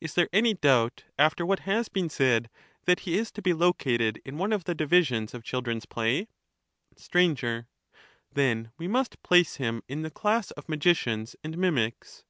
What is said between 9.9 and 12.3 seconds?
the class of magicians and mimics.